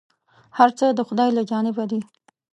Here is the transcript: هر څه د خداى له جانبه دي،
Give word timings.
هر 0.57 0.69
څه 0.77 0.85
د 0.97 0.99
خداى 1.07 1.29
له 1.37 1.43
جانبه 1.49 1.83
دي، 1.91 1.99